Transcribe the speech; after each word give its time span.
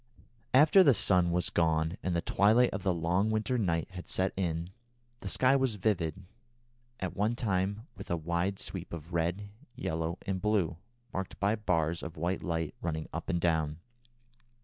After 0.51 0.81
the 0.81 0.95
sun 0.95 1.31
had 1.31 1.53
gone 1.53 1.95
and 2.01 2.15
the 2.15 2.23
twilight 2.23 2.71
of 2.71 2.81
the 2.81 2.91
long 2.91 3.29
winter 3.29 3.59
night 3.59 3.91
had 3.91 4.09
set 4.09 4.33
in, 4.35 4.71
the 5.19 5.29
sky 5.29 5.55
was 5.55 5.75
vivid, 5.75 6.25
at 6.99 7.15
one 7.15 7.35
time, 7.35 7.85
with 7.95 8.09
a 8.09 8.17
wide 8.17 8.57
sweep 8.57 8.93
of 8.93 9.13
red, 9.13 9.49
yellow, 9.75 10.17
and 10.23 10.41
blue, 10.41 10.77
marked 11.13 11.39
by 11.39 11.55
bars 11.55 12.01
of 12.01 12.17
white 12.17 12.41
light 12.41 12.73
running 12.81 13.09
up 13.13 13.29
and 13.29 13.39
down. 13.39 13.77